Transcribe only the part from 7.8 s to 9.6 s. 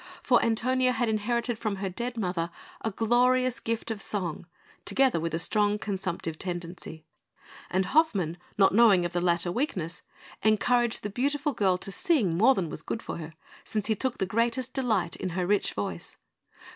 Hoffmann, not knowing of the latter